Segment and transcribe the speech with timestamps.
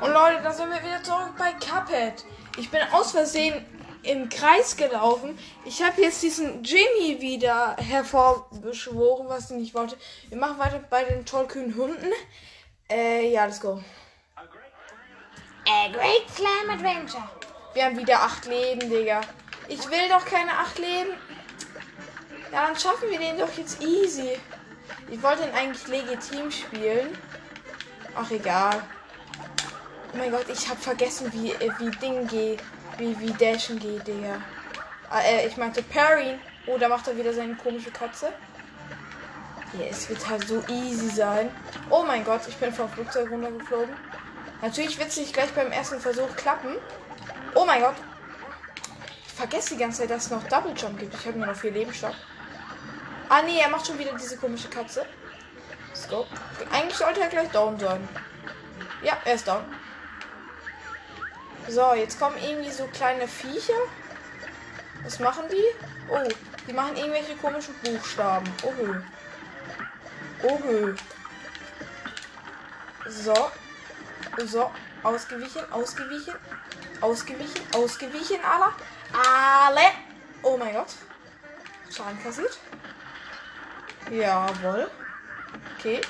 [0.00, 2.24] Und Leute, da sind wir wieder zurück bei Cuphead.
[2.58, 3.64] Ich bin aus Versehen
[4.02, 5.38] im Kreis gelaufen.
[5.64, 9.96] Ich habe jetzt diesen Jimmy wieder hervorbeschworen, was ich nicht wollte.
[10.28, 12.12] Wir machen weiter bei den tollkühnen Hunden.
[12.90, 13.82] Äh, ja, let's go.
[15.68, 17.28] A Great Slam Adventure.
[17.72, 19.22] Wir haben wieder acht Leben, Digga.
[19.66, 21.10] Ich will doch keine acht Leben.
[22.52, 24.38] Ja, dann schaffen wir den doch jetzt easy.
[25.10, 27.16] Ich wollte ihn eigentlich legitim spielen.
[28.14, 28.82] Ach, egal.
[30.16, 32.62] Mein Gott, ich habe vergessen, wie, äh, wie Ding geht.
[32.96, 34.40] Wie, wie Dashen geht, Digga.
[35.10, 36.38] Ah, äh, ich meinte Parry.
[36.66, 38.32] Oh, da macht er wieder seine komische Katze.
[39.78, 41.50] Ja, es wird halt so easy sein.
[41.90, 43.94] Oh mein Gott, ich bin vom Flugzeug runtergeflogen.
[44.62, 46.76] Natürlich wird es nicht gleich beim ersten Versuch klappen.
[47.54, 47.96] Oh mein Gott.
[49.26, 51.14] Ich vergesse die ganze Zeit, dass es noch Double Jump gibt.
[51.14, 52.14] Ich habe nur noch vier Leben Stopp.
[53.28, 55.04] Ah nee, er macht schon wieder diese komische Katze.
[55.88, 56.26] Let's go.
[56.72, 58.08] Eigentlich sollte er gleich down sein.
[59.02, 59.62] Ja, er ist down.
[61.68, 63.74] So, jetzt kommen irgendwie so kleine Viecher.
[65.02, 65.64] Was machen die?
[66.08, 66.18] Oh,
[66.66, 68.46] die machen irgendwelche komischen Buchstaben.
[68.62, 68.72] Oh.
[70.42, 70.94] Oh.
[73.08, 73.50] So.
[74.46, 74.70] So.
[75.02, 76.34] Ausgewichen, ausgewichen,
[77.00, 78.72] ausgewichen, ausgewichen, alle.
[79.12, 79.92] Alle.
[80.42, 80.88] Oh mein Gott.
[81.94, 82.58] Schaden kassiert.
[84.10, 84.90] Jawohl.
[85.78, 86.00] Okay.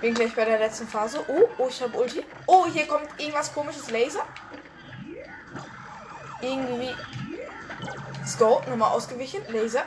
[0.00, 1.24] Bin gleich bei der letzten Phase.
[1.28, 2.24] Oh, oh, ich habe Ulti.
[2.46, 4.24] Oh, hier kommt irgendwas komisches Laser.
[6.40, 6.94] Irgendwie.
[8.18, 8.62] Let's go.
[8.68, 9.42] Nochmal ausgewichen.
[9.48, 9.84] Laser.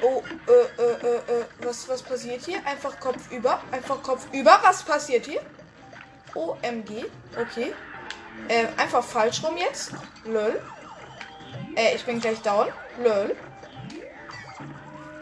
[0.00, 2.64] Oh, äh, äh, äh, äh, was, was passiert hier?
[2.64, 3.60] Einfach Kopf über.
[3.72, 4.60] Einfach Kopf über.
[4.62, 5.40] Was passiert hier?
[6.34, 7.06] OMG.
[7.36, 7.74] Okay.
[8.46, 9.92] Äh, einfach falsch rum jetzt.
[10.24, 10.62] Lol.
[11.74, 12.68] Äh, ich bin gleich down.
[13.02, 13.34] Lol.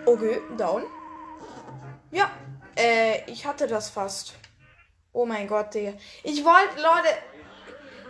[0.05, 0.84] Okay, down.
[2.11, 2.31] Ja,
[2.77, 4.35] äh, ich hatte das fast.
[5.13, 5.95] Oh mein Gott, Digga.
[6.23, 7.09] Ich wollte, Leute,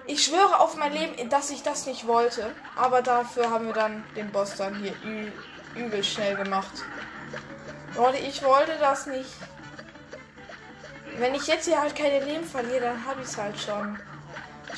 [0.06, 2.54] ich schwöre auf mein Leben, dass ich das nicht wollte.
[2.76, 4.94] Aber dafür haben wir dann den Boss dann hier
[5.74, 6.84] übel schnell gemacht.
[7.94, 9.30] Leute, ich wollte das nicht.
[11.18, 13.98] Wenn ich jetzt hier halt keine Leben verliere, dann habe ich es halt schon.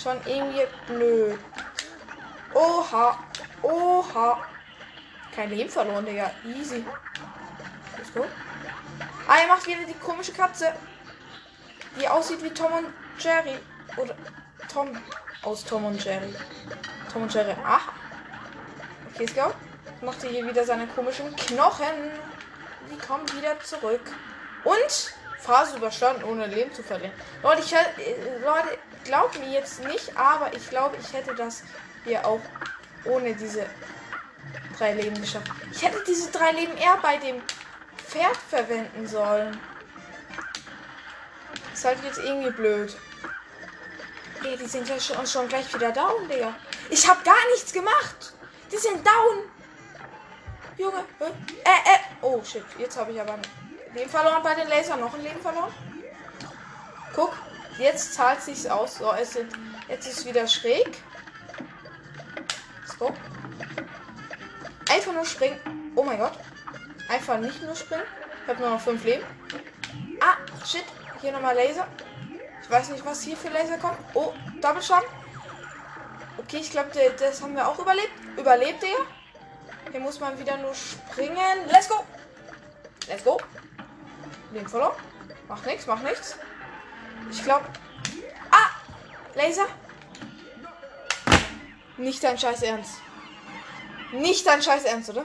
[0.00, 1.38] Schon irgendwie blöd.
[2.54, 3.18] Oha.
[3.62, 4.44] Oha.
[5.34, 6.30] Kein Leben verloren, Digga.
[6.44, 6.84] Easy.
[7.96, 8.24] Let's go.
[9.28, 10.72] Ah, er macht wieder die komische Katze.
[12.00, 12.86] Die aussieht wie Tom und
[13.18, 13.58] Jerry.
[13.98, 14.16] Oder
[14.72, 14.96] Tom
[15.42, 16.34] aus Tom und Jerry.
[17.12, 17.54] Tom und Jerry.
[17.62, 17.92] Ach.
[19.12, 19.52] Okay, let's go.
[20.00, 22.10] Macht hier wieder seine komischen Knochen.
[22.90, 24.00] Die kommen wieder zurück.
[24.64, 27.12] Und Phase überstanden, ohne Leben zu verlieren.
[27.42, 27.84] Leute, ich, äh,
[28.42, 31.64] Leute, glaubt mir jetzt nicht, aber ich glaube, ich hätte das
[32.04, 32.40] hier auch
[33.04, 33.66] ohne diese
[34.78, 35.50] drei Leben geschafft.
[35.70, 37.42] Ich hätte diese drei Leben eher bei dem
[38.08, 39.60] Pferd verwenden sollen.
[41.72, 42.96] Ist halt jetzt irgendwie blöd.
[44.44, 46.54] Ey, die sind ja schon, schon gleich wieder down, Digga.
[46.90, 48.32] Ich hab gar nichts gemacht.
[48.72, 49.44] Die sind down.
[50.78, 51.04] Junge.
[51.20, 51.98] Äh, äh.
[52.22, 52.64] Oh, shit.
[52.78, 53.42] Jetzt habe ich aber ein
[53.94, 55.00] Leben verloren bei den Lasern.
[55.00, 55.72] Noch ein Leben verloren.
[57.14, 57.36] Guck.
[57.78, 58.98] Jetzt zahlt sich's aus.
[58.98, 59.52] So, es sind,
[59.88, 60.96] jetzt ist wieder schräg.
[62.98, 63.14] So.
[64.90, 65.92] Einfach nur springen.
[65.94, 66.32] Oh mein Gott.
[67.08, 68.04] Einfach nicht nur springen.
[68.42, 69.24] Ich habe nur noch fünf Leben.
[70.20, 70.84] Ah, shit.
[71.20, 71.86] Hier nochmal Laser.
[72.62, 73.98] Ich weiß nicht, was hier für Laser kommt.
[74.14, 75.04] Oh, Double Shot.
[76.36, 78.12] Okay, ich glaube, das haben wir auch überlebt.
[78.36, 79.90] Überlebt der?
[79.90, 81.66] Hier muss man wieder nur springen.
[81.70, 82.04] Let's go.
[83.08, 83.40] Let's go.
[84.52, 84.96] Leben verloren.
[85.48, 86.36] Macht nichts, macht nichts.
[87.30, 87.64] Ich glaube.
[88.50, 88.70] Ah!
[89.34, 89.66] Laser.
[91.96, 93.00] Nicht dein Scheiß Ernst.
[94.12, 95.24] Nicht dein Scheiß Ernst, oder?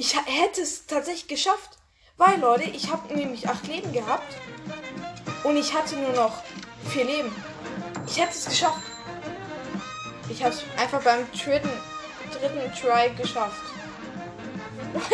[0.00, 1.76] Ich hätte es tatsächlich geschafft.
[2.16, 4.34] Weil, Leute, ich habe nämlich acht Leben gehabt.
[5.44, 6.42] Und ich hatte nur noch
[6.88, 7.30] vier Leben.
[8.06, 8.80] Ich hätte es geschafft.
[10.30, 11.68] Ich habe es einfach beim dritten,
[12.32, 13.60] dritten Try geschafft.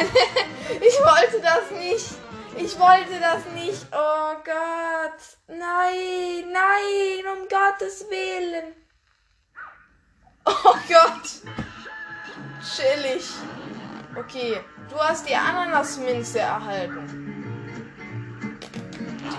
[0.71, 2.07] ich wollte das nicht.
[2.57, 3.87] Ich wollte das nicht.
[3.91, 5.19] Oh Gott.
[5.49, 8.73] Nein, nein, um Gottes Willen.
[10.45, 11.43] Oh Gott.
[12.63, 13.25] Chillig.
[14.19, 17.45] Okay, du hast die Ananasminze erhalten.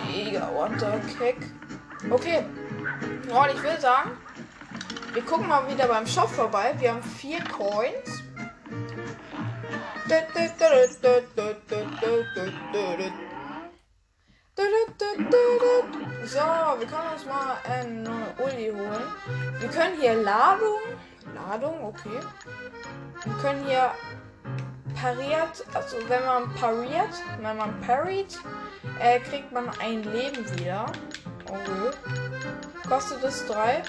[0.07, 1.37] Digga, what the kick.
[2.09, 2.45] Okay.
[3.29, 4.11] Und ich will sagen,
[5.13, 6.75] wir gucken mal wieder beim Shop vorbei.
[6.77, 8.23] Wir haben vier Coins.
[16.23, 19.03] So, wir können uns mal eine Uli holen.
[19.59, 20.79] Wir können hier Ladung.
[21.33, 22.19] Ladung, okay.
[23.23, 23.91] Wir können hier
[25.01, 28.37] pariert, also wenn man pariert, wenn man parried,
[28.99, 30.85] äh, kriegt man ein Leben wieder.
[31.49, 31.91] Okay.
[32.87, 33.83] Kostet es 3?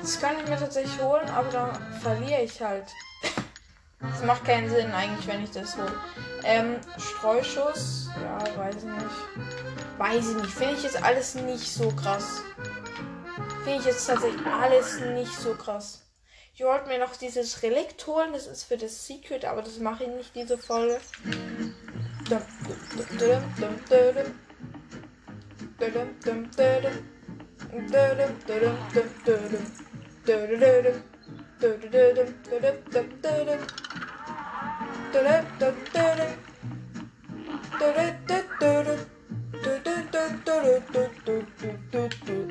[0.00, 2.86] Das kann ich mir tatsächlich holen, aber dann verliere ich halt.
[4.00, 5.92] Das macht keinen Sinn eigentlich, wenn ich das hole.
[6.44, 9.98] Ähm, Streuschuss, ja, weiß ich nicht.
[9.98, 10.54] Weiß ich nicht.
[10.54, 12.42] Finde ich jetzt alles nicht so krass.
[13.64, 16.07] Finde ich jetzt tatsächlich alles nicht so krass.
[16.58, 20.02] Ich wollte mir noch dieses Relikt holen, das ist für das Secret, aber das mache
[20.02, 20.98] ich nicht diese Folge.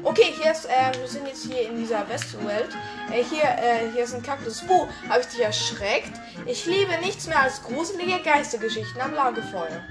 [0.03, 2.69] Okay, hier ist, ähm, wir sind jetzt hier in dieser Westwelt.
[3.11, 4.63] Äh, hier, äh, hier ist ein Kaktus.
[4.67, 4.87] Wo?
[5.09, 6.11] Habe ich dich erschreckt?
[6.45, 9.83] Ich liebe nichts mehr als gruselige Geistergeschichten am Lagerfeuer.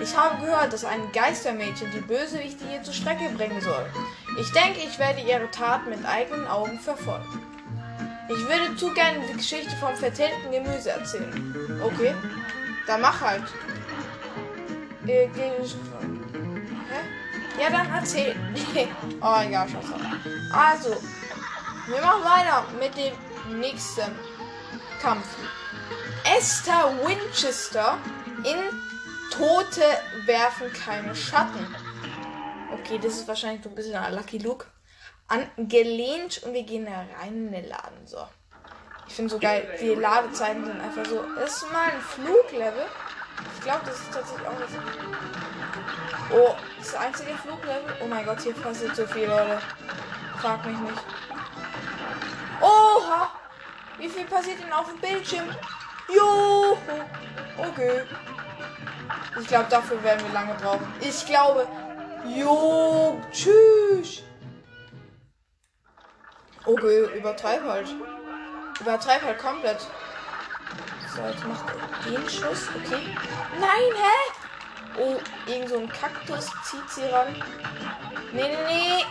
[0.00, 3.86] Ich habe gehört, dass ein Geistermädchen die Bösewichte hier zur Strecke bringen soll.
[4.40, 7.40] Ich denke, ich werde ihre Tat mit eigenen Augen verfolgen.
[8.28, 11.80] Ich würde zu gerne die Geschichte vom vertilgten Gemüse erzählen.
[11.82, 12.14] Okay,
[12.86, 13.44] dann mach halt.
[15.06, 15.28] Äh,
[17.60, 18.36] ja, dann erzähl.
[19.20, 19.94] oh, egal, scheiße.
[20.52, 20.96] Also,
[21.86, 24.14] wir machen weiter mit dem nächsten
[25.00, 25.26] Kampf.
[26.36, 27.98] Esther Winchester
[28.38, 28.80] in
[29.30, 29.82] Tote
[30.26, 31.74] werfen keine Schatten.
[32.72, 34.66] Okay, das ist wahrscheinlich so ein bisschen ein Lucky Luke.
[35.28, 38.06] Angelehnt und wir gehen da rein in den Laden.
[38.06, 38.26] So.
[39.08, 41.24] Ich finde so geil, die Ladezeiten sind einfach so.
[41.36, 42.86] Das ist mal ein Fluglevel.
[43.56, 44.70] Ich glaube, das ist tatsächlich auch das.
[46.32, 47.94] Oh, das einzige Fluglevel.
[48.02, 49.60] Oh mein Gott, hier passiert so viel, Leute.
[50.40, 51.02] Frag mich nicht.
[52.60, 53.30] Oha!
[53.98, 55.48] Wie viel passiert denn auf dem Bildschirm?
[56.08, 56.76] Jo!
[57.56, 58.02] Okay.
[59.40, 60.92] Ich glaube, dafür werden wir lange brauchen.
[61.00, 61.66] Ich glaube.
[62.24, 63.20] Jo!
[63.30, 64.22] Tschüss!
[66.64, 67.94] Okay, übertreib halt.
[68.80, 69.78] Übertreib halt komplett.
[71.14, 71.64] So, jetzt macht
[72.04, 72.68] den Schuss.
[72.74, 73.16] Okay.
[73.60, 74.35] Nein, hä?
[74.98, 75.16] Oh,
[75.46, 77.34] irgend so ein Kaktus zieht sie ran.
[78.32, 79.04] Nee, nee, nee.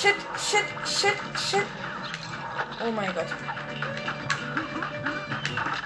[0.00, 1.66] Shit, shit, shit, shit.
[2.84, 3.26] Oh mein Gott.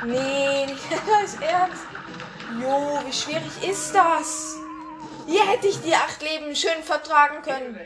[0.04, 1.84] Nee, das Ernst.
[2.60, 4.56] Jo, wie schwierig ist das?
[5.26, 7.78] Hier hätte ich die acht Leben schön vertragen können.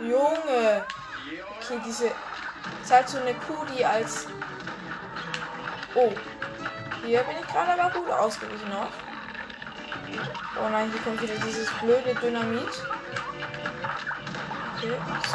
[0.00, 0.84] Junge.
[1.60, 2.06] Okay, diese.
[2.82, 4.26] Ist halt so eine Kuh, die als.
[5.94, 6.12] Oh.
[7.04, 8.90] Hier bin ich gerade aber gut ausgewichen noch.
[10.58, 12.68] Oh nein, hier kommt wieder dieses blöde Dynamit.
[14.76, 14.94] Okay,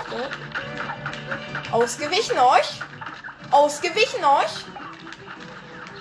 [0.09, 0.19] so.
[1.71, 2.79] Ausgewichen euch!
[3.51, 4.65] Ausgewichen euch!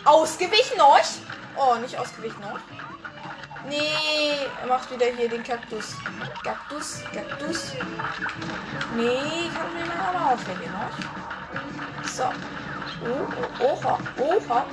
[0.05, 1.21] Ausgewichen euch!
[1.57, 2.61] Oh, nicht ausgewichen euch.
[3.69, 5.97] Nee, er macht wieder hier den Kaktus.
[6.43, 7.73] Kaktus, Kaktus.
[8.95, 10.91] Nee, kann mir mal aber auflegen, ne?
[12.05, 12.25] So.
[13.05, 13.27] Oh,
[13.61, 14.67] oh, oha, oha.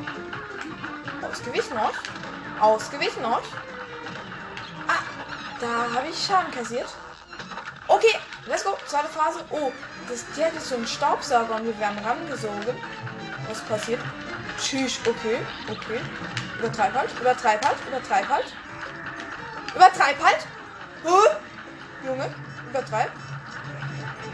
[1.22, 1.96] Ausgewichen euch.
[2.62, 3.44] Ausgewichen euch.
[4.88, 5.04] Ah,
[5.60, 6.88] da habe ich Schaden kassiert.
[7.88, 8.16] Okay,
[8.46, 8.78] let's go.
[8.86, 9.40] Zweite Phase.
[9.50, 9.72] Oh,
[10.08, 12.78] das Tier ist so ein Staubsauger und wir werden rangesogen.
[13.50, 14.00] Was passiert?
[14.60, 16.00] Tschüss, okay, okay.
[16.60, 18.54] Übertreib halt, übertreib halt, übertreib halt.
[19.76, 20.48] Übertreib halt.
[21.04, 22.06] Huh?
[22.06, 22.30] Junge,
[22.70, 23.12] übertreib.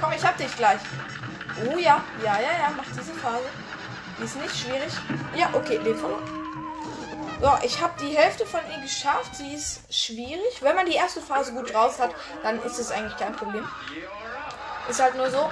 [0.02, 0.82] Komm, ich hab dich gleich.
[1.66, 3.46] Oh ja, ja, ja, ja, mach diese Phase.
[4.20, 4.94] Die ist nicht schwierig.
[5.34, 6.37] Ja, okay, den verloren.
[7.40, 9.36] So, ich habe die Hälfte von ihr geschafft.
[9.36, 10.62] Sie ist schwierig.
[10.62, 13.68] Wenn man die erste Phase gut raus hat, dann ist es eigentlich kein Problem.
[14.90, 15.50] Ist halt nur so,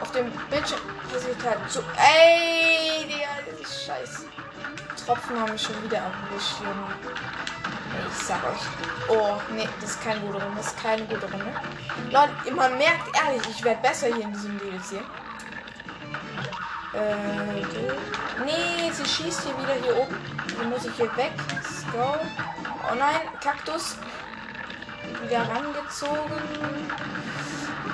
[0.00, 0.80] auf dem Bildschirm
[1.12, 1.80] passiert halt so.
[1.96, 4.26] Ey, Digga, scheiße.
[5.04, 6.56] Tropfen haben mich schon wieder erwischt,
[8.10, 9.08] Ich sag euch.
[9.08, 10.56] Oh, nee, das ist keine gute Runde.
[10.56, 11.52] Das ist keine gute Runde.
[12.10, 15.02] Leute, man merkt ehrlich, ich werde besser hier in diesem DLC.
[16.94, 17.14] Äh,
[17.62, 17.90] okay.
[18.46, 18.65] nee,
[19.06, 20.16] schießt hier wieder hier oben.
[20.56, 21.32] Dann muss ich hier weg.
[21.52, 22.16] Let's go.
[22.90, 23.96] Oh nein, Kaktus.
[25.22, 26.90] Wieder rangezogen.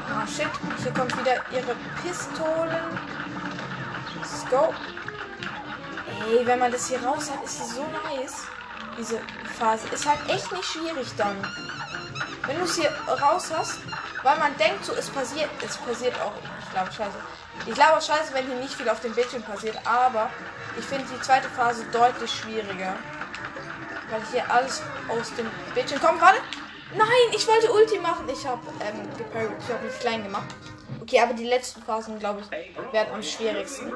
[0.08, 0.48] Ah, shit.
[0.82, 2.98] Hier kommt wieder ihre Pistolen.
[4.16, 4.74] Let's go.
[6.28, 8.46] Ey, wenn man das hier raus hat, ist sie so nice.
[8.98, 9.20] Diese
[9.58, 11.36] Phase ist halt echt nicht schwierig dann.
[12.46, 13.78] Wenn du es hier raus hast,
[14.22, 16.32] weil man denkt, so es passiert, es passiert auch.
[16.62, 17.18] Ich glaube, scheiße.
[17.66, 20.30] Ich glaube scheiße, wenn hier nicht viel auf dem Bildschirm passiert, aber
[20.78, 22.96] ich finde die zweite Phase deutlich schwieriger.
[24.10, 26.20] Weil hier alles aus dem Bildschirm kommt.
[26.20, 26.40] Warte!
[26.94, 28.28] Nein, ich wollte Ulti machen.
[28.28, 29.56] Ich habe ähm, geparried.
[29.58, 30.48] Ich habe mich klein gemacht.
[31.00, 33.92] Okay, aber die letzten Phasen, glaube ich, werden am schwierigsten.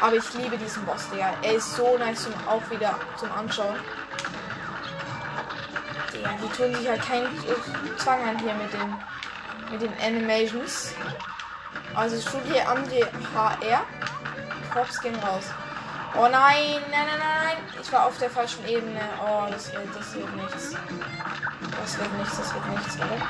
[0.00, 1.32] Aber ich liebe diesen Boss, Digga.
[1.42, 3.76] Er ist so nice zum auch wieder zum Anschauen.
[6.20, 7.28] Ja, die tun sich halt keinen
[7.98, 8.94] Zwang an hier mit den,
[9.70, 10.94] mit den Animations.
[11.94, 12.84] Also Studie am
[13.34, 13.82] HR.
[14.70, 15.44] Props gehen raus.
[16.14, 17.56] Oh nein, nein, nein, nein.
[17.80, 19.00] Ich war auf der falschen Ebene.
[19.20, 20.74] Oh, das wird, das wird nichts.
[21.80, 23.28] Das wird nichts, das wird nichts, oder?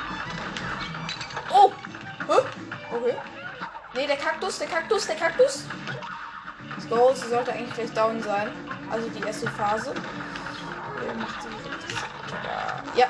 [1.49, 1.71] Oh!
[2.27, 2.95] Hä?
[2.95, 3.17] Okay.
[3.93, 5.65] Nee, der Kaktus, der Kaktus, der Kaktus.
[6.93, 8.51] Goal sie sollte eigentlich gleich down sein.
[8.91, 9.93] Also die erste Phase.
[12.95, 13.07] Ja.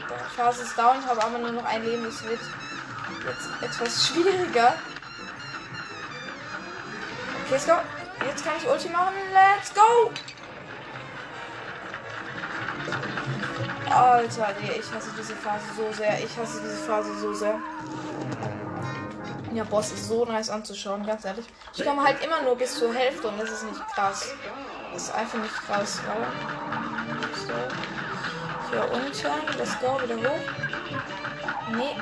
[0.00, 2.06] Die Phase ist down, habe aber nur noch ein Leben.
[2.06, 2.40] Es wird
[3.28, 4.74] jetzt etwas schwieriger.
[7.44, 7.74] Okay, let's go.
[8.26, 9.14] Jetzt kann ich Ulti machen.
[9.32, 10.10] Let's go!
[13.90, 16.18] Alter, nee, ich hasse diese Phase so sehr.
[16.18, 17.58] Ich hasse diese Phase so sehr.
[19.54, 21.46] Ja, Boss ist so nice anzuschauen, ganz ehrlich.
[21.74, 24.30] Ich komme halt immer nur bis zur Hälfte und das ist nicht krass.
[24.92, 26.26] Das ist einfach nicht krass, oder?
[28.70, 30.38] Hier unten, let's go, wieder hoch.
[31.72, 31.96] Nee,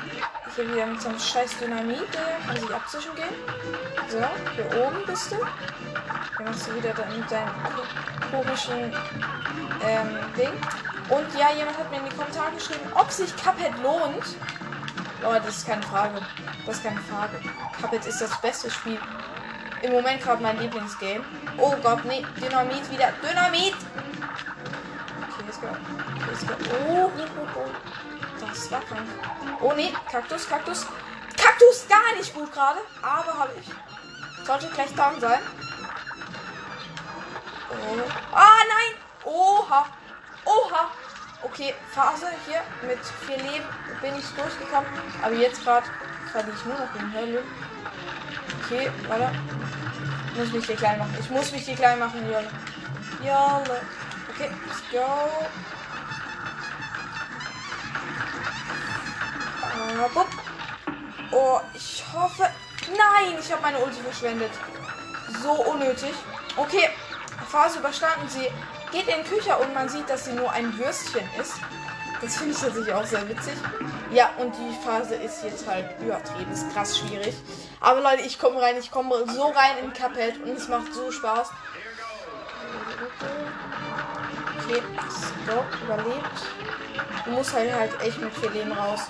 [0.57, 3.35] hier wieder mit so einem scheiß Dynamit, der kann sich abzwischen gehen.
[4.09, 5.35] So, hier oben bist du.
[5.35, 7.53] Hier machst du wieder mit deinem
[8.31, 8.91] komischen
[9.85, 10.53] ähm, Ding.
[11.09, 14.25] Und ja, jemand hat mir in die Kommentare geschrieben, ob sich Cuphead lohnt.
[15.21, 16.21] Leute, das ist keine Frage.
[16.65, 17.39] Das ist keine Frage.
[17.79, 18.99] Cuphead ist das beste Spiel.
[19.83, 21.23] Im Moment gerade mein Lieblingsgame.
[21.57, 23.13] Oh Gott, nee, Dynamit wieder.
[23.21, 23.75] Dynamit!
[25.21, 25.67] Okay, let's go.
[25.67, 26.53] Okay, let's go.
[26.89, 27.21] Oh, oh,
[27.55, 28.16] oh, oh.
[28.47, 29.07] Das war krank.
[29.61, 30.85] Oh nee, Kaktus, Kaktus.
[31.37, 32.79] Kaktus gar nicht gut gerade.
[33.01, 34.45] Aber habe ich.
[34.45, 35.39] Sollte gleich down sein.
[37.69, 38.01] Oh.
[38.33, 39.01] Ah, nein!
[39.25, 39.85] Oha!
[40.45, 40.91] Oha!
[41.43, 43.65] Okay, Phase hier mit vier Leben
[44.01, 44.89] bin ich durchgekommen.
[45.21, 45.87] Aber jetzt gerade
[46.31, 47.43] gerade ich nur noch in Hölle.
[48.63, 49.31] Okay, warte.
[50.33, 51.15] Ich muss mich hier klein machen.
[51.19, 52.49] Ich muss mich hier klein machen, Jolle.
[53.21, 53.81] Jolle.
[54.29, 55.47] Okay, let's go.
[61.31, 62.49] Oh, ich hoffe.
[62.87, 64.51] Nein, ich habe meine Ulti verschwendet.
[65.43, 66.13] So unnötig.
[66.55, 66.89] Okay,
[67.49, 68.27] Phase überstanden.
[68.29, 68.49] Sie
[68.91, 71.55] geht in die Küche und man sieht, dass sie nur ein Würstchen ist.
[72.21, 73.53] Das finde ich tatsächlich auch sehr witzig.
[74.11, 76.51] Ja, und die Phase ist jetzt halt übertrieben.
[76.51, 77.35] Ist krass schwierig.
[77.79, 78.77] Aber Leute, ich komme rein.
[78.77, 81.51] Ich komme so rein in Cuphead und es macht so Spaß.
[84.63, 84.81] Okay,
[85.45, 86.25] so, überlebt.
[87.25, 89.01] Du musst halt halt echt mit vier Leben raus.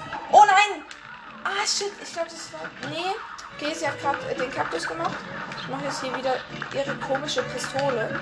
[1.59, 1.91] Ah, shit.
[2.01, 2.61] Ich glaube, das war...
[2.89, 3.15] Nee.
[3.55, 5.15] Okay, sie hat gerade den Kaktus gemacht.
[5.59, 6.35] Ich mache jetzt hier wieder
[6.73, 8.21] ihre komische Pistole.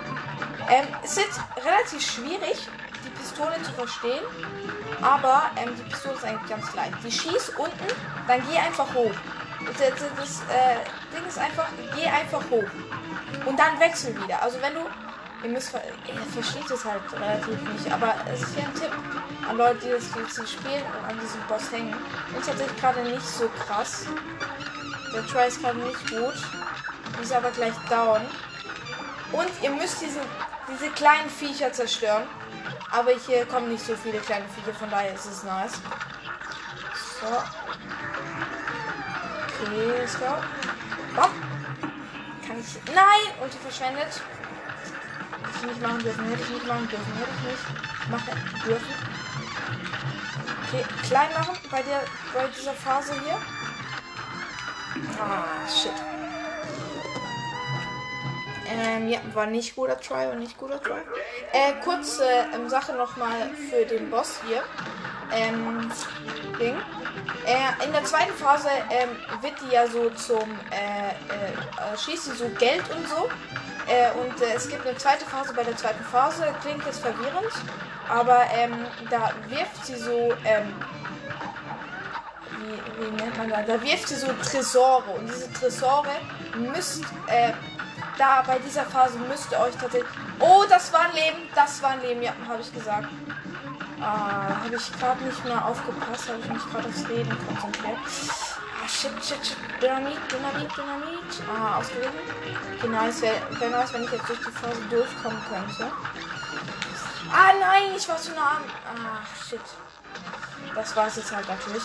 [0.69, 2.67] Ähm, es ist relativ schwierig,
[3.03, 4.23] die Pistole zu verstehen.
[5.01, 6.93] Aber ähm, die Pistole ist eigentlich ganz leicht.
[7.03, 7.87] Die schießt unten,
[8.27, 9.11] dann geh einfach hoch.
[9.65, 10.77] Das, das, das äh,
[11.13, 12.69] Ding ist einfach, geh einfach hoch.
[13.45, 14.41] Und dann wechsel wieder.
[14.41, 14.81] Also wenn du.
[15.45, 18.89] Ihr müsst ihr versteht es halt relativ nicht, aber es ist hier ein Tipp
[19.47, 21.93] an Leute, die das DLC spielen und an diesem Boss hängen.
[22.39, 24.07] Ist tatsächlich gerade nicht so krass.
[25.13, 26.33] Der Try ist gerade nicht gut.
[27.21, 28.21] Ist aber gleich down.
[29.33, 30.21] Und ihr müsst diese,
[30.67, 32.23] diese kleinen Viecher zerstören.
[32.89, 35.73] Aber hier kommen nicht so viele kleine Viecher, von daher ist es nice.
[37.21, 37.27] So.
[39.61, 40.25] Okay, let's go.
[41.15, 41.29] Bam.
[42.47, 42.95] Kann ich.
[42.95, 43.43] Nein!
[43.43, 44.21] Und die verschwendet.
[45.55, 48.93] Ich nicht machen dürfen, hätte ich nicht machen dürfen, hätte ich nicht machen dürfen.
[50.67, 52.01] Okay, klein machen bei der
[52.33, 53.39] bei dieser Phase hier.
[55.19, 55.91] Ah, shit.
[58.67, 60.99] Ähm, ja, war nicht guter Try, war nicht guter Try.
[61.53, 64.63] Äh, kurze ähm, Sache nochmal für den Boss hier.
[65.31, 65.91] Ähm,
[66.59, 66.75] Ding.
[67.45, 69.09] Äh, in der zweiten Phase ähm,
[69.41, 73.29] wird die ja so zum, äh, äh, schießt sie so Geld und so.
[73.87, 76.53] Äh, und äh, es gibt eine zweite Phase bei der zweiten Phase.
[76.61, 77.51] Klingt jetzt verwirrend.
[78.09, 80.73] Aber ähm, da wirft sie so, ähm,
[82.59, 83.65] wie, wie nennt man das?
[83.67, 85.09] Da wirft sie so Tresore.
[85.17, 86.09] Und diese Tresore
[86.55, 87.51] müsst, äh,
[88.17, 90.09] da bei dieser Phase müsst ihr euch tatsächlich.
[90.39, 93.07] Oh, das war ein Leben, das war ein Leben, ja, habe ich gesagt.
[94.01, 97.97] Ah, habe ich gerade nicht mehr aufgepasst, habe ich mich gerade aufs Reden konzentriert.
[98.85, 99.57] Ah, shit, shit, shit.
[99.81, 101.41] Dynamit, Dynamit, Dynamit.
[101.49, 102.21] Ah, ausgewichen.
[102.79, 105.91] Genau, es wäre wär nice, wenn ich jetzt durch die Phase durchkommen könnte.
[107.31, 108.63] Ah, nein, ich war zu nah an.
[108.85, 109.59] Ah, shit.
[110.75, 111.81] Das war es jetzt halt natürlich.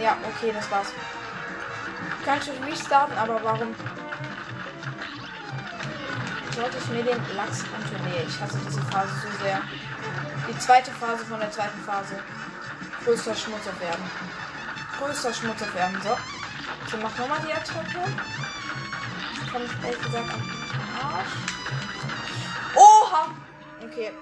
[0.00, 0.88] Ja, okay, das war's.
[2.18, 3.72] Ich kann schon restarten, aber warum
[6.56, 7.62] sollte ich mir den Lachs?
[8.04, 9.62] Nee, ich hasse diese Phase so sehr.
[10.48, 12.18] Die zweite Phase von der zweiten Phase.
[13.04, 14.10] Größter Schmutz auf Erden.
[15.02, 16.00] Größter Schmutz auf Erden.
[16.02, 16.16] So.
[16.86, 17.98] Ich mach nochmal die Attacke.
[19.50, 20.42] Kann ich ehrlich gesagt am
[21.02, 21.32] Arsch.
[22.76, 23.26] Oha!
[23.82, 24.12] Okay.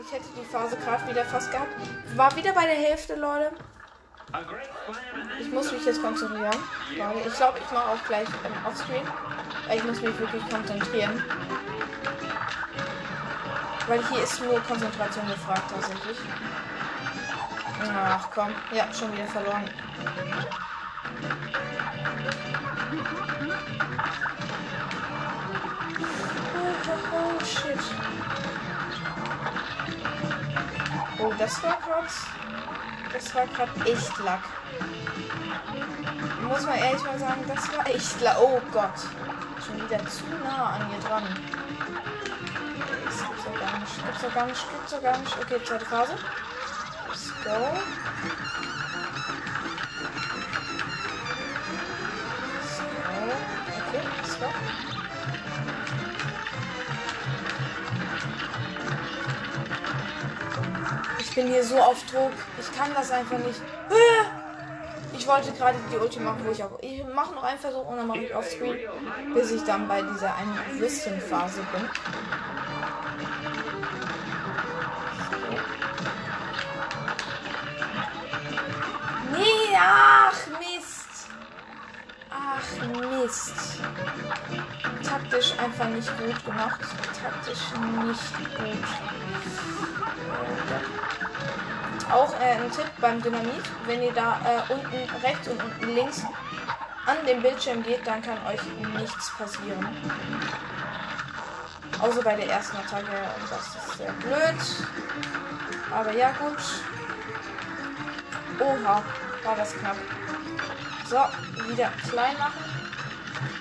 [0.00, 1.70] Ich hätte die Phase gerade wieder fast gehabt.
[2.16, 3.52] War wieder bei der Hälfte, Leute.
[5.38, 6.56] Ich muss mich jetzt konzentrieren.
[6.90, 6.96] Ich
[7.36, 9.06] glaube, ich mache auch gleich ähm, offscreen.
[9.72, 11.22] Ich muss mich wirklich konzentrieren.
[13.86, 16.18] Weil hier ist nur Konzentration gefragt tatsächlich.
[17.82, 18.54] Ach komm.
[18.72, 19.64] Ja, schon wieder verloren.
[27.12, 27.78] Oh, shit.
[31.18, 32.06] Oh, das war gerade.
[33.12, 34.40] Das war gerade echt Lack.
[36.42, 38.36] Muss man ehrlich mal sagen, das war echt Lack.
[38.40, 38.94] Oh Gott.
[39.64, 41.24] Schon wieder zu nah an mir dran.
[43.04, 44.06] Das gibt's doch gar nicht.
[44.06, 44.70] Gibt's doch gar nicht.
[44.70, 45.38] Gibt's doch gar nicht.
[45.38, 46.14] Okay, zweite Phase.
[47.46, 47.60] Okay,
[54.40, 54.46] go.
[61.18, 62.32] Ich bin hier so auf Druck.
[62.58, 63.60] Ich kann das einfach nicht.
[65.12, 66.78] Ich wollte gerade die Ulti machen, wo ich auch.
[66.80, 68.78] Ich mache noch einen Versuch und dann mache ich offscreen,
[69.34, 71.88] bis ich dann bei dieser einen Würstchenphase bin.
[85.96, 86.80] Nicht gut gemacht.
[87.22, 87.64] Taktisch
[88.04, 88.84] nicht gut.
[92.12, 96.22] Auch äh, ein Tipp beim Dynamit, wenn ihr da äh, unten rechts und unten links
[97.06, 98.60] an dem Bildschirm geht, dann kann euch
[98.98, 99.88] nichts passieren.
[101.98, 103.06] Außer bei der ersten Attacke,
[103.48, 104.86] das ist sehr blöd.
[105.90, 106.58] Aber ja, gut.
[108.60, 109.02] Oha,
[109.44, 109.96] war das knapp.
[111.08, 111.16] So,
[111.70, 112.64] wieder klein machen.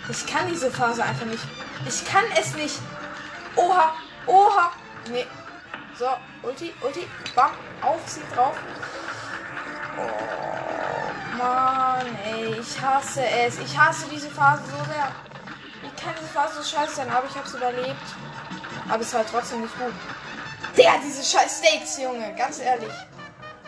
[0.10, 1.44] Ich kann diese Phase einfach nicht.
[1.88, 2.80] Ich kann es nicht.
[3.56, 3.94] Oha,
[4.25, 4.72] oha.
[5.10, 5.25] Nee.
[5.98, 6.08] So,
[6.44, 7.51] Ulti, Ulti, bam,
[7.82, 8.58] auf sie drauf.
[9.98, 13.60] Oh, Mann, ey, ich hasse es.
[13.60, 15.12] Ich hasse diese Phase so sehr.
[15.82, 17.10] Wie kann diese Phase so scheiße sein?
[17.10, 17.95] Aber ich hab's überlebt.
[18.89, 19.93] Aber es war halt trotzdem nicht gut.
[20.78, 22.91] Der, diese scheiß Steaks, Junge, ganz ehrlich.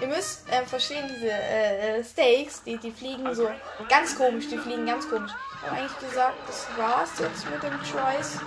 [0.02, 3.50] Ihr müsst äh, verstehen, diese äh, Steaks, die, die fliegen so
[3.90, 5.32] ganz komisch, die fliegen ganz komisch.
[5.64, 8.40] Habe eigentlich gesagt, das war's jetzt mit dem Tries.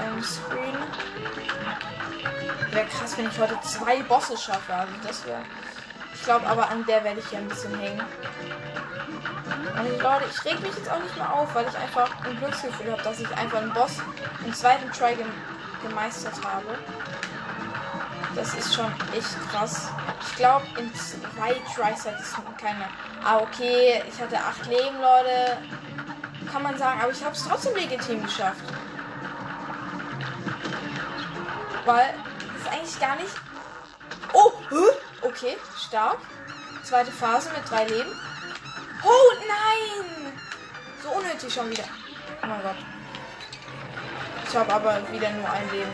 [0.00, 0.76] Ähm, Screen.
[2.70, 4.74] Wäre krass, wenn ich heute zwei Bosse schaffe.
[4.74, 5.42] Also das wäre.
[6.14, 8.00] Ich glaube aber an der werde ich hier ein bisschen hängen.
[9.74, 12.92] Und Leute, ich reg mich jetzt auch nicht mehr auf, weil ich einfach ein Glücksgefühl
[12.92, 13.98] habe, dass ich einfach einen Boss
[14.44, 15.32] im zweiten Try gem
[15.82, 16.78] gemeistert habe.
[18.34, 19.88] Das ist schon echt krass.
[20.26, 22.88] Ich glaube, in zwei Tries hat es keine.
[23.24, 25.58] Ah, okay, ich hatte acht Leben, Leute.
[26.52, 28.62] Kann man sagen, aber ich habe es trotzdem legitim geschafft.
[31.86, 32.14] Weil
[32.60, 33.34] es eigentlich gar nicht.
[34.34, 34.52] Oh,
[35.22, 36.18] okay, stark.
[36.82, 38.10] Zweite Phase mit drei Leben.
[39.02, 40.32] Oh nein!
[41.02, 41.84] So unnötig schon wieder.
[42.42, 42.76] Oh mein Gott.
[44.46, 45.90] Ich habe aber wieder nur ein Leben.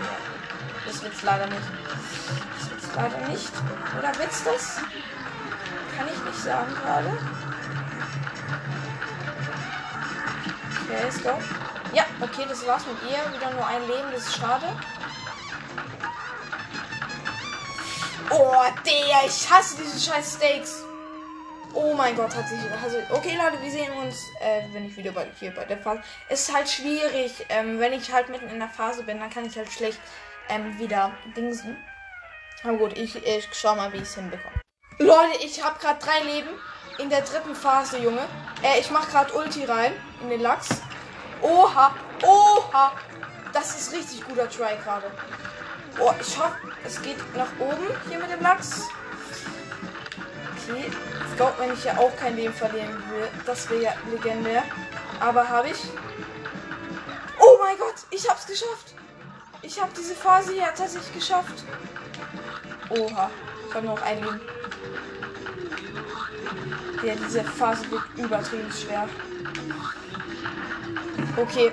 [0.84, 1.62] Das wird's leider nicht.
[2.58, 3.52] Das wird's leider nicht.
[3.96, 4.76] Oder wird's das?
[5.96, 7.16] Kann ich nicht sagen gerade.
[10.88, 11.38] Okay, go.
[11.92, 13.32] Ja, okay, das war's mit ihr.
[13.34, 14.66] Wieder nur ein Leben, das ist schade.
[18.30, 18.54] Oh,
[18.86, 20.82] der, ich hasse diese scheiß Steaks.
[21.74, 22.58] Oh mein Gott, hat sich.
[22.82, 26.02] Also, okay, Leute, wir sehen uns, äh, wenn ich wieder bei, hier bei der Phase.
[26.28, 29.44] Es ist halt schwierig, ähm, wenn ich halt mitten in der Phase bin, dann kann
[29.44, 29.98] ich halt schlecht
[30.48, 31.76] ähm, wieder dingsen.
[32.64, 34.60] Aber gut, ich, ich schau mal, wie ich es hinbekomme.
[34.98, 36.48] Leute, ich habe gerade drei Leben
[36.98, 38.26] in der dritten Phase, Junge.
[38.62, 40.68] Äh, ich mache gerade Ulti rein in den Lachs.
[41.40, 42.92] Oha, oha.
[43.52, 45.10] Das ist richtig guter Try gerade.
[46.00, 48.88] Oh, ich hoffe, es geht nach oben hier mit dem Lachs.
[50.68, 50.90] Okay,
[51.30, 54.62] ich glaube, wenn ich ja auch kein Leben verlieren will, das wäre ja legendär.
[55.20, 55.78] Aber habe ich.
[57.40, 58.94] Oh mein Gott, ich habe es geschafft.
[59.62, 61.64] Ich habe diese Phase hier tatsächlich geschafft.
[62.90, 63.30] Oha,
[63.68, 64.40] ich habe noch ein Leben.
[67.04, 69.08] Ja, diese Phase wird übertrieben schwer.
[71.36, 71.72] Okay,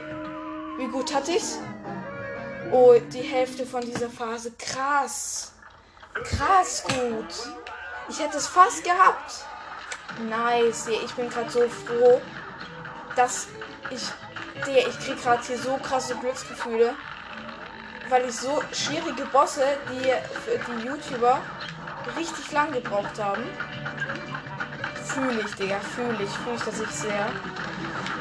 [0.78, 1.58] wie gut hatte ich's?
[2.72, 4.52] Oh, die Hälfte von dieser Phase.
[4.58, 5.54] Krass.
[6.14, 7.54] Krass gut.
[8.08, 9.46] Ich hätte es fast gehabt.
[10.30, 10.88] Nice.
[10.88, 12.22] Ich bin gerade so froh,
[13.16, 13.48] dass
[13.90, 14.04] ich.
[14.68, 16.94] Ich krieg gerade hier so krasse Glücksgefühle.
[18.10, 21.42] Weil ich so schwierige Bosse, die für die YouTuber
[22.16, 23.44] richtig lang gebraucht haben.
[25.16, 25.80] Fühle ich, Digga.
[25.80, 26.30] Fühle ich.
[26.30, 27.26] Fühle ich tatsächlich sehr.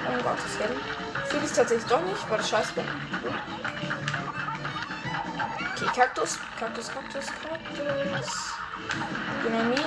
[0.07, 0.81] Um Gottes Willen.
[1.27, 2.85] Fühle ich tatsächlich doch nicht, weil ich scheiße bin.
[5.75, 6.39] Okay, Kaktus.
[6.57, 8.55] Kaktus, Kaktus, Kaktus.
[9.43, 9.81] Dynamit.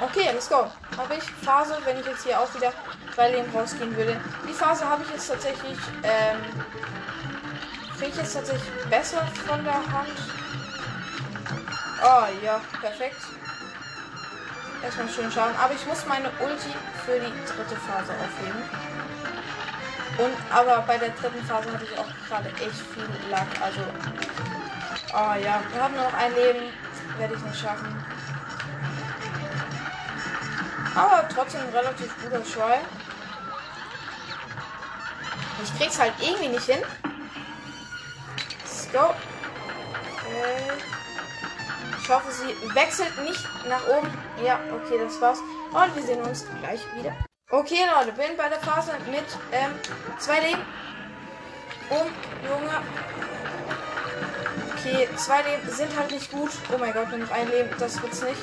[0.00, 0.70] Okay, let's go.
[0.96, 2.72] Habe ich Phase, wenn ich jetzt hier auch wieder
[3.16, 4.20] drei Leben rausgehen würde.
[4.48, 6.38] Die Phase habe ich jetzt tatsächlich, ähm,
[7.98, 10.16] kriege ich jetzt tatsächlich besser von der Hand.
[12.04, 13.20] Oh ja, perfekt.
[14.82, 15.54] Erstmal schön schauen.
[15.62, 18.62] Aber ich muss meine Ulti für die dritte Phase aufheben.
[20.18, 23.46] Und aber bei der dritten Phase hatte ich auch gerade echt viel Lack.
[23.60, 23.80] Also.
[25.14, 26.72] Oh ja, wir haben nur noch ein Leben.
[27.18, 28.04] Werde ich nicht schaffen.
[30.94, 32.78] Aber trotzdem relativ guter Try.
[35.62, 36.82] Ich krieg's halt irgendwie nicht hin.
[38.62, 39.14] Let's go.
[40.16, 40.91] Okay.
[42.02, 44.10] Ich hoffe, sie wechselt nicht nach oben.
[44.44, 45.38] Ja, okay, das war's.
[45.38, 47.14] Und wir sehen uns gleich wieder.
[47.48, 49.70] Okay, Leute, bin bei der Phase mit ähm,
[50.18, 50.62] zwei Leben.
[51.90, 52.08] Um,
[52.48, 52.82] Junge.
[54.76, 56.50] Okay, zwei Leben sind halt nicht gut.
[56.74, 57.70] Oh mein Gott, nur noch ein Leben.
[57.78, 58.42] Das wird's nicht.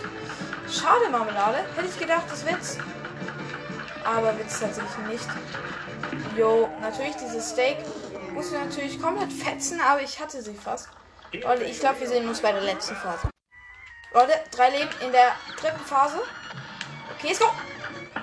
[0.71, 1.57] Schade, Marmelade.
[1.75, 2.77] Hätte ich gedacht, das wird's.
[4.05, 5.27] Aber wird's tatsächlich nicht.
[6.37, 7.77] Jo, natürlich dieses Steak
[8.31, 10.87] muss ich natürlich komplett fetzen, aber ich hatte sie fast.
[11.33, 13.29] Leute, ich glaube, wir sehen uns bei der letzten Phase.
[14.11, 16.19] Leute, drei Leben in der dritten Phase.
[17.15, 17.45] Okay, let's go.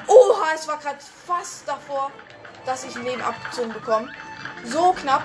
[0.08, 2.10] Oha, es war gerade fast davor,
[2.64, 4.12] dass ich ein Leben abgezogen bekomme.
[4.64, 5.22] So knapp.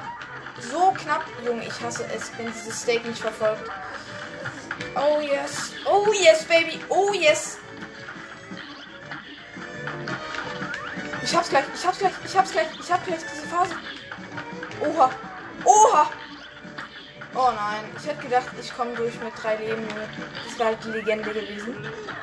[0.60, 1.26] So knapp.
[1.44, 3.70] Junge, ich hasse es, wenn dieses Steak nicht verfolgt.
[4.96, 5.72] Oh yes.
[5.86, 6.80] Oh yes, baby.
[6.90, 7.58] Oh yes.
[11.24, 11.66] Ich hab's gleich.
[11.74, 12.14] Ich hab's gleich.
[12.24, 12.68] Ich hab's gleich.
[12.80, 13.76] Ich hab gleich diese Phase.
[14.82, 15.10] Oha.
[15.66, 16.12] Oha.
[17.34, 17.84] Oh nein.
[17.98, 19.88] Ich hätte gedacht, ich komme durch mit drei Leben.
[20.46, 21.76] Das wäre halt die Legende gewesen.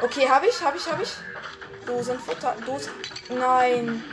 [0.02, 1.12] Okay, habe ich, habe ich, habe ich.
[1.86, 2.56] Dosenfutter.
[2.66, 2.92] Dosen.
[3.30, 4.04] Nein.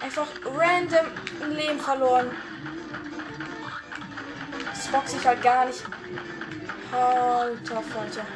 [0.00, 1.06] Einfach random
[1.42, 2.30] ein Leben verloren.
[4.70, 5.82] Das boxe ich halt gar nicht.
[6.92, 8.26] Alter Falter.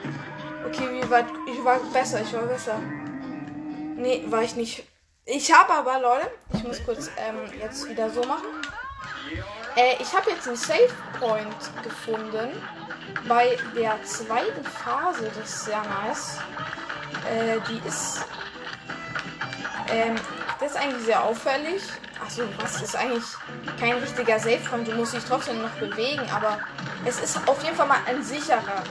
[0.66, 1.26] Okay, wie weit?
[1.50, 2.78] Ich war besser, ich war besser.
[3.96, 4.86] Nee, war ich nicht.
[5.24, 8.46] Ich habe aber, Leute, ich muss kurz ähm, jetzt wieder so machen.
[9.76, 12.50] Äh, ich habe jetzt einen Save Point gefunden
[13.26, 15.30] bei der zweiten Phase.
[15.34, 16.38] Das ist sehr nice.
[17.30, 18.24] Äh, die ist.
[19.88, 20.14] Ähm,
[20.60, 21.82] das ist eigentlich sehr auffällig.
[22.22, 23.24] Achso, was ist eigentlich
[23.80, 24.86] kein richtiger Save Point?
[24.86, 26.58] Du musst dich trotzdem noch bewegen, aber
[27.04, 28.82] es ist auf jeden Fall mal ein sicherer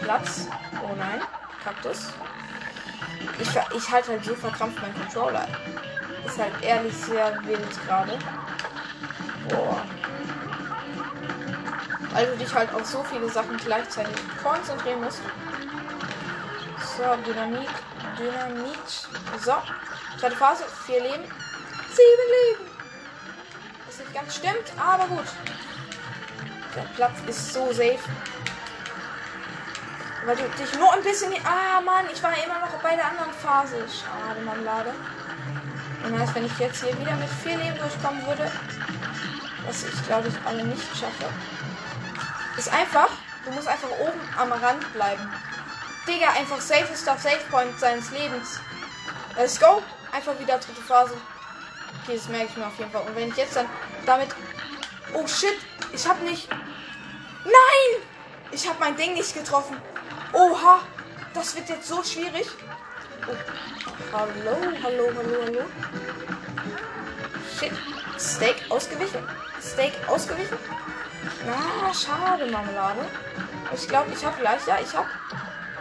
[0.00, 0.46] Platz.
[0.82, 1.20] Oh nein,
[1.64, 2.12] Kaktus.
[3.40, 5.48] Ich, ich halte halt so verkrampft meinen Controller.
[6.24, 8.18] Ist halt ehrlich sehr wild gerade.
[9.48, 9.82] Boah.
[12.12, 15.20] Weil du dich halt auf so viele Sachen gleichzeitig konzentrieren musst.
[16.96, 17.68] So, Dynamit.
[18.18, 19.08] Dynamit.
[19.44, 19.54] So.
[20.18, 20.64] Zweite Phase.
[20.86, 21.24] Vier Leben.
[21.88, 22.70] Sieben Leben.
[23.86, 25.26] Was nicht ganz stimmt, aber gut.
[26.76, 27.98] Der Platz ist so safe.
[30.24, 31.32] Weil du dich nur ein bisschen.
[31.44, 33.76] Ah, Mann, ich war immer noch bei der anderen Phase.
[33.88, 34.92] Schade, Marmelade.
[36.04, 38.50] Und heißt, wenn ich jetzt hier wieder mit vier Leben durchkommen würde,
[39.66, 41.26] was ich glaube ich alle nicht schaffe,
[42.56, 43.10] ist einfach,
[43.44, 45.32] du musst einfach oben am Rand bleiben.
[46.06, 48.60] Digga, einfach safester Safe Point seines Lebens.
[49.36, 49.82] Let's go.
[50.12, 51.14] Einfach wieder dritte Phase.
[52.02, 53.02] Okay, das merke ich mir auf jeden Fall.
[53.02, 53.66] Und wenn ich jetzt dann
[54.06, 54.28] damit.
[55.14, 55.56] Oh shit,
[55.92, 56.48] ich habe nicht.
[57.44, 58.02] Nein!
[58.50, 59.76] Ich habe mein Ding nicht getroffen.
[60.32, 60.80] Oha,
[61.32, 62.46] das wird jetzt so schwierig.
[63.26, 63.34] Oh.
[64.12, 65.62] Hallo, hallo, hallo, hallo.
[67.58, 67.72] Shit.
[68.18, 69.22] Steak ausgewichen.
[69.60, 70.58] Steak ausgewichen.
[71.46, 73.00] Na, schade, Marmelade.
[73.74, 74.66] Ich glaube, ich habe gleich.
[74.66, 75.08] Ja, ich habe.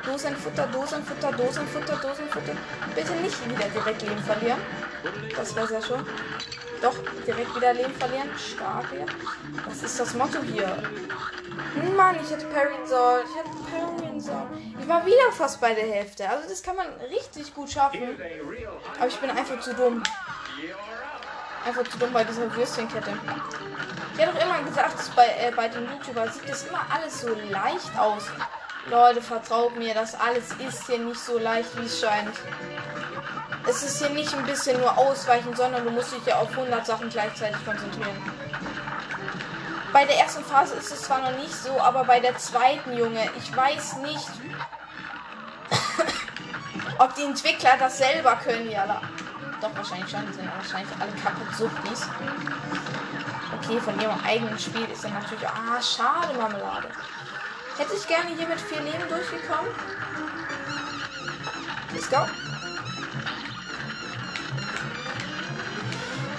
[0.06, 2.56] Dosenfutter, Dosenfutter, Dosenfutter, Dosenfutter.
[2.94, 4.60] Bitte nicht wieder direkt Leben verlieren.
[5.36, 6.06] Das wäre sehr schön.
[6.82, 8.30] Doch, direkt wieder Leben verlieren.
[8.38, 9.06] Stark hier.
[9.66, 10.78] Was ist das Motto hier?
[11.96, 13.26] Mann, ich hätte parryen sollen.
[13.30, 14.76] Ich hätte parryen sollen.
[14.78, 16.28] Ich war wieder fast bei der Hälfte.
[16.28, 18.18] Also das kann man richtig gut schaffen.
[18.98, 20.04] Aber ich bin einfach zu dumm.
[21.66, 23.12] Einfach zu dumm bei dieser Würstchenkette.
[24.14, 27.30] Ich hätte doch immer gesagt, bei, äh, bei den YouTubern sieht das immer alles so
[27.50, 28.24] leicht aus.
[28.88, 32.36] Leute, vertraut mir, das alles ist hier nicht so leicht, wie es scheint.
[33.66, 36.86] Es ist hier nicht ein bisschen nur ausweichen, sondern du musst dich ja auf 100
[36.86, 38.22] Sachen gleichzeitig konzentrieren.
[39.94, 43.30] Bei der ersten Phase ist es zwar noch nicht so, aber bei der zweiten, Junge,
[43.38, 44.28] ich weiß nicht,
[46.98, 49.02] ob die Entwickler das selber können, ja.
[49.64, 50.28] Doch, wahrscheinlich schon.
[50.28, 52.06] Die sind wahrscheinlich alle kaputt Suchtis.
[53.56, 55.48] Okay, von ihrem eigenen Spiel ist dann natürlich.
[55.48, 56.90] Ah, schade, Marmelade.
[57.78, 59.72] Hätte ich gerne hier mit vier Leben durchgekommen.
[61.94, 62.28] Let's go.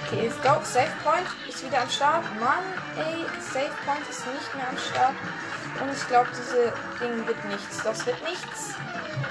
[0.05, 0.61] Okay, let's go.
[0.63, 2.23] Save Point ist wieder am Start.
[2.39, 2.63] Mann,
[2.95, 5.15] ey, Save Point ist nicht mehr am Start.
[5.81, 7.81] Und ich glaube, diese Ding wird nichts.
[7.83, 8.75] Das wird nichts.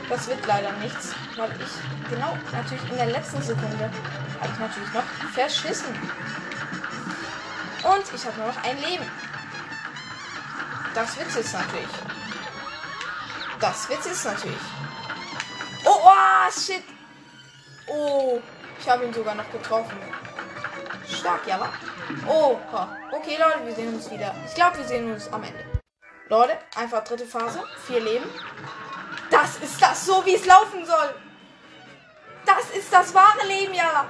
[0.08, 1.14] Das wird leider nichts.
[1.36, 3.90] Weil ich genau natürlich in der letzten Sekunde
[4.40, 5.94] habe ich natürlich noch verschissen.
[7.82, 9.10] Und ich habe nur noch ein Leben.
[10.94, 11.88] Das wird's jetzt natürlich.
[13.60, 14.56] Das wird's jetzt natürlich.
[15.84, 16.84] Oh, oh shit.
[17.86, 18.40] Oh,
[18.80, 19.96] ich habe ihn sogar noch getroffen.
[21.06, 21.68] Stark, ja, wa?
[22.26, 22.58] Oh,
[23.12, 24.34] okay, Leute, wir sehen uns wieder.
[24.46, 25.64] Ich glaube, wir sehen uns am Ende.
[26.28, 27.62] Leute, einfach dritte Phase.
[27.86, 28.24] Vier Leben.
[29.30, 31.14] Das ist das so, wie es laufen soll.
[32.46, 34.06] Das ist das wahre Leben, ja.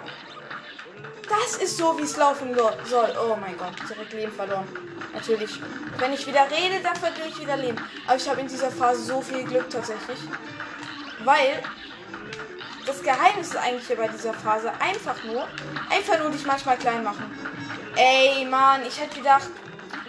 [1.29, 3.17] Das ist so, wie es laufen soll.
[3.19, 4.69] Oh mein Gott, direkt Leben verloren.
[5.13, 5.61] Natürlich.
[5.99, 7.79] Wenn ich wieder rede, dann verliere ich wieder Leben.
[8.07, 10.19] Aber ich habe in dieser Phase so viel Glück tatsächlich.
[11.25, 11.63] Weil
[12.85, 15.49] das Geheimnis ist eigentlich hier bei dieser Phase einfach nur,
[15.89, 17.25] einfach nur dich manchmal klein machen.
[17.97, 19.49] Ey, Mann, ich hätte gedacht,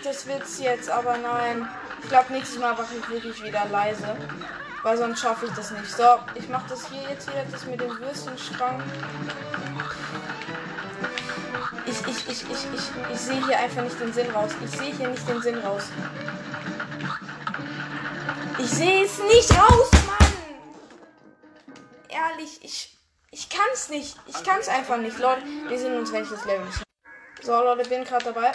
[0.03, 1.69] das wird's jetzt, aber nein.
[2.03, 4.17] Ich glaube, nächstes Mal mache ich wirklich wieder leise.
[4.85, 5.89] Weil sonst schaffe ich das nicht.
[5.89, 6.03] So,
[6.35, 8.83] ich mache das hier jetzt hier, das mit dem Würstchenstrang.
[11.87, 14.51] Ich, ich, ich, ich, ich, ich sehe hier einfach nicht den Sinn raus.
[14.63, 15.85] Ich sehe hier nicht den Sinn raus.
[18.59, 20.29] Ich sehe es nicht raus, Mann!
[22.07, 22.95] Ehrlich, ich,
[23.31, 24.15] ich kann es nicht.
[24.27, 25.41] Ich kann es einfach nicht, Leute.
[25.67, 26.67] Wir sehen uns, wenn ich das Level
[27.41, 28.51] So, Leute, bin gerade dabei.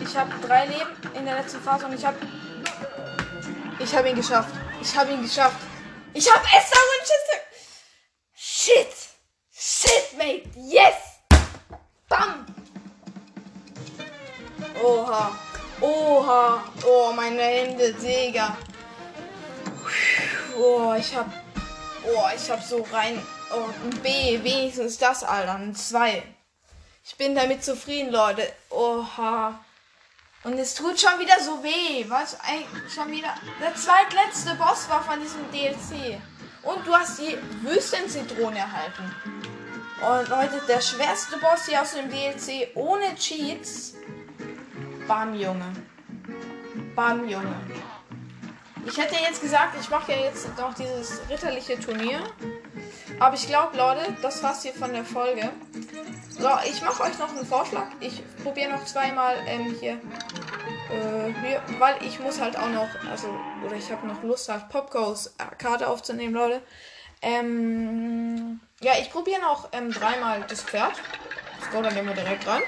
[0.00, 2.16] Ich habe drei Leben in der letzten Phase und ich habe
[3.78, 4.52] ich habe ihn geschafft.
[4.82, 5.60] Ich habe ihn geschafft.
[6.14, 7.40] Ich habe Esther Winchester.
[8.34, 8.88] Shit.
[9.52, 10.48] Shit, mate.
[10.56, 10.96] Yes.
[12.08, 12.46] Bam.
[14.82, 15.38] Oha.
[15.80, 16.64] Oha.
[16.84, 18.56] Oh, meine Hände, Digga.
[20.58, 21.30] Oh, ich hab.
[22.04, 23.22] Oh, ich hab so rein.
[23.52, 24.42] Oh, ein B.
[24.42, 25.54] Wenigstens das, Alter.
[25.54, 26.22] Ein 2.
[27.04, 28.50] Ich bin damit zufrieden, Leute.
[28.70, 29.62] Oha.
[30.42, 32.04] Und es tut schon wieder so weh.
[32.08, 32.38] Was?
[32.94, 33.34] Schon wieder.
[33.60, 36.18] Der zweitletzte Boss war von diesem DLC.
[36.62, 39.14] Und du hast die Wüstenzitrone erhalten.
[40.00, 43.94] Und Leute, der schwerste Boss hier aus dem DLC ohne Cheats.
[45.06, 45.72] Bam, Junge.
[46.94, 47.54] Bam, Junge.
[48.86, 52.20] Ich hätte jetzt gesagt, ich mache ja jetzt noch dieses ritterliche Turnier.
[53.18, 55.50] Aber ich glaube, Leute, das war's hier von der Folge.
[56.40, 57.88] So, ich mache euch noch einen Vorschlag.
[58.00, 63.28] Ich probiere noch zweimal ähm, hier, äh, hier, weil ich muss halt auch noch, also,
[63.62, 66.62] oder ich habe noch Lust, halt Popgoes Karte aufzunehmen, Leute.
[67.20, 70.94] Ähm, ja, ich probiere noch ähm, dreimal das Pferd.
[71.58, 72.62] Let's go, dann gehen wir direkt ran.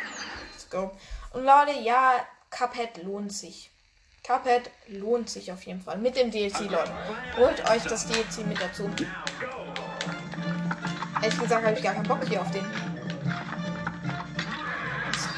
[0.52, 0.90] Let's go.
[1.32, 2.16] Und Leute, ja,
[2.50, 3.70] Cuphead lohnt sich.
[4.22, 5.96] Cuphead lohnt sich auf jeden Fall.
[5.96, 6.92] Mit dem DLC, Leute.
[7.38, 8.90] Holt euch das DLC mit dazu.
[11.22, 12.91] Ehrlich gesagt habe ich gar keinen Bock hier auf den.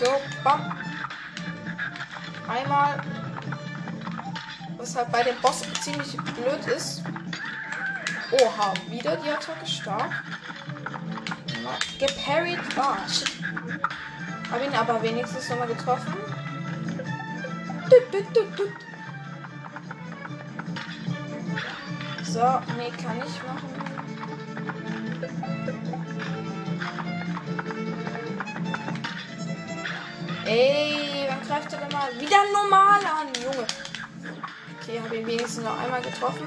[0.04, 0.20] Go.
[0.42, 0.60] Bam.
[2.46, 3.00] Einmal.
[4.76, 7.02] Was halt bei dem Boss ziemlich blöd ist.
[8.32, 10.10] Oha, wieder die Attacke stark.
[11.98, 12.58] Geparried.
[12.76, 13.32] Ah, oh, shit.
[14.50, 16.14] Hab ihn aber wenigstens nochmal getroffen.
[22.24, 23.70] So, nee, kann ich machen.
[30.46, 33.66] Ey, wann greift er denn mal wieder normal an, Junge?
[34.80, 36.46] Okay, habe ihn wenigstens noch einmal getroffen.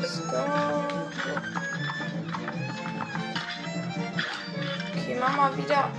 [0.00, 0.44] Let's go.
[4.92, 5.90] Okay, mach mal wieder.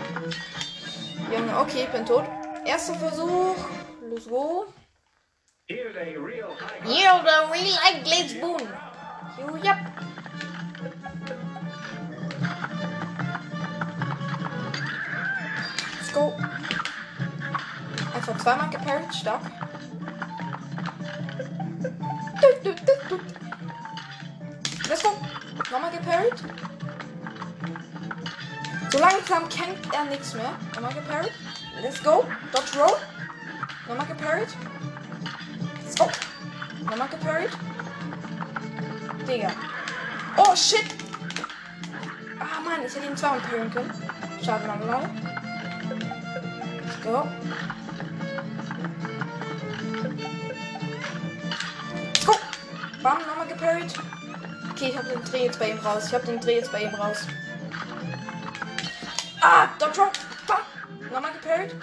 [1.30, 2.24] Junge, okay, ich bin tot.
[2.66, 3.58] Erster Versuch.
[4.10, 4.68] Let's go.
[5.68, 8.68] Yield a real high glitch boon.
[9.64, 10.11] Yep.
[18.32, 19.42] Einfach zweimal geparried, stark.
[24.88, 25.10] Let's go.
[25.70, 26.44] Nochmal geparried.
[28.90, 30.54] So langsam kennt er nichts mehr.
[30.74, 31.34] Nochmal geparried.
[31.82, 32.26] Let's go.
[32.54, 32.98] Dodge roll.
[33.90, 34.48] Nochmal geparried.
[35.84, 36.10] Let's go.
[36.86, 37.52] Nochmal geparried.
[39.28, 39.52] Digga.
[40.38, 40.86] Oh shit.
[42.40, 43.92] Ah Mann, ich hätte ihn zweimal parryen können.
[44.42, 45.10] Schade nochmal.
[47.04, 47.12] Go.
[47.12, 47.28] Go.
[53.62, 53.94] Geparried.
[54.72, 56.08] Okay, ich habe den Dreh jetzt bei ihm raus.
[56.08, 57.28] Ich habe den Dreh jetzt bei ihm raus.
[59.40, 60.14] Ah, Dodge Rock.
[60.48, 60.58] Bam.
[61.12, 61.76] Nochmal geparried.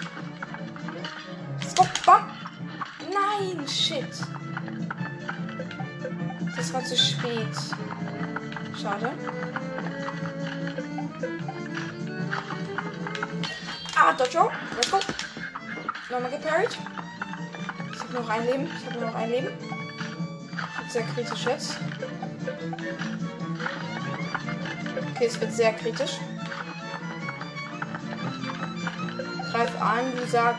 [1.77, 1.87] Go.
[2.05, 2.31] Bam.
[2.99, 4.09] Nein, shit.
[6.57, 7.47] Das war zu spät.
[8.81, 9.11] Schade.
[13.95, 14.51] Ah, Dojo.
[14.75, 14.99] Let's go.
[16.09, 16.77] Nochmal geparried.
[17.93, 18.67] Ich habe noch ein Leben.
[18.67, 19.68] Ich habe noch ein Leben.
[20.89, 21.77] Sehr kritisch jetzt.
[25.15, 26.17] Okay, es wird sehr kritisch.
[29.51, 30.55] Greif an, du sag.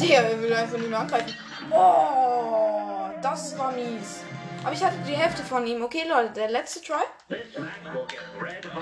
[0.00, 1.34] Der will einfach nicht mehr angreifen.
[1.70, 4.20] Oh, das war mies.
[4.62, 5.82] Aber ich hatte die Hälfte von ihm.
[5.82, 7.02] Okay, Leute, der letzte Try.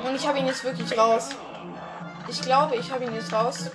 [0.07, 1.31] Und ich habe ihn jetzt wirklich raus.
[2.29, 3.71] Ich glaube, ich habe ihn jetzt raus.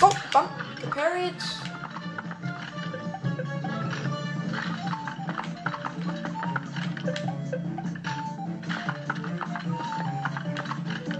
[0.00, 0.48] Go, bam,
[0.80, 1.34] geparried.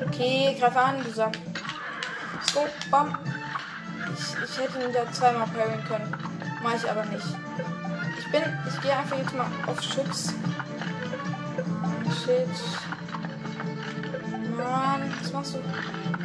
[0.09, 1.41] Okay, greif an, du sagst.
[2.53, 3.17] Go, bam.
[4.13, 6.15] Ich, ich hätte ihn da zweimal parryen können.
[6.63, 7.27] Mach ich aber nicht.
[8.19, 10.35] Ich bin, ich gehe einfach jetzt mal auf Schutz.
[12.25, 12.49] Shit.
[14.57, 16.20] Mann, was machst du?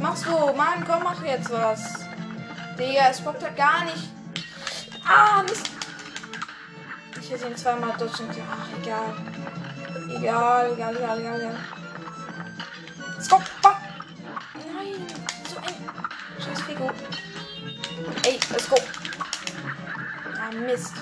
[0.00, 0.30] Machst du?
[0.56, 2.06] Mann, komm, mach jetzt was.
[2.78, 4.08] Digga, es bockt ja gar nicht.
[5.04, 5.70] Ah, Mist.
[7.20, 8.48] Ich hätte ihn zweimal dodgen können.
[8.50, 9.14] Ach, egal.
[10.08, 11.58] Egal, egal, egal, egal, egal.
[13.14, 13.40] Let's go.
[13.62, 13.74] Bam.
[14.54, 15.06] Nein,
[15.48, 15.74] so ein
[16.42, 16.90] scheiß Figo.
[18.24, 18.76] Ey, let's go.
[20.40, 20.94] Ah, Mist.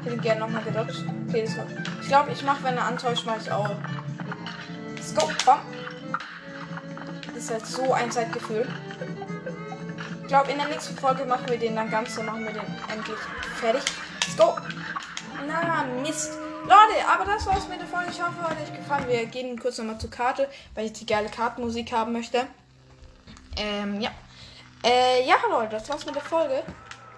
[0.00, 1.04] Ich hätte gerne nochmal gedodged.
[1.28, 1.48] Okay.
[2.00, 3.70] Ich glaube, ich mache, wenn er antäuscht, mache ich auch.
[4.96, 5.30] Let's go.
[5.44, 5.60] Bam.
[7.42, 8.64] Ist halt so ein Zeitgefühl.
[10.22, 12.62] Ich glaube, in der nächsten Folge machen wir den dann ganz so, machen wir den
[12.88, 13.18] endlich
[13.56, 13.82] fertig.
[14.20, 14.56] Let's go.
[15.48, 16.38] Na, Mist.
[16.62, 18.12] Leute, aber das war's mit der Folge.
[18.12, 19.08] Ich hoffe, hat euch gefallen.
[19.08, 22.46] Wir gehen kurz nochmal zur Karte, weil ich die geile Kartenmusik haben möchte.
[23.56, 24.10] Ähm, ja.
[24.84, 26.62] Äh, ja, Leute, das war's mit der Folge.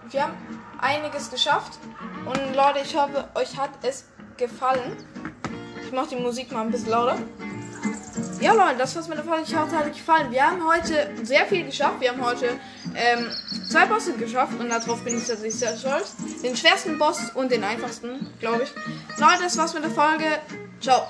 [0.09, 1.79] Wir haben einiges geschafft.
[2.25, 4.07] Und Leute, ich hoffe, euch hat es
[4.39, 4.97] gefallen.
[5.85, 7.19] Ich mache die Musik mal ein bisschen lauter.
[8.40, 9.44] Ja, Leute, das war's mit der Folge.
[9.47, 10.31] Ich hoffe, es hat euch gefallen.
[10.31, 12.01] Wir haben heute sehr viel geschafft.
[12.01, 12.59] Wir haben heute
[12.94, 13.31] ähm,
[13.70, 16.14] zwei Bosse geschafft und darauf bin ich tatsächlich sehr stolz.
[16.42, 18.70] Den schwersten Boss und den einfachsten, glaube ich.
[19.18, 20.25] Leute, das war's mit der Folge.
[20.81, 21.09] Ciao.